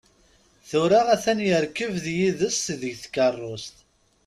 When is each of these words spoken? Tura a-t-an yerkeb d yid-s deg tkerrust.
Tura 0.69 0.99
a-t-an 1.13 1.39
yerkeb 1.47 1.93
d 2.03 2.05
yid-s 2.17 2.63
deg 2.81 2.93
tkerrust. 3.03 3.75